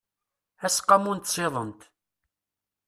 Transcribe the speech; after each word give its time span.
aseqqamu 0.65 1.13
n 1.17 1.19
tsiḍent 1.19 1.81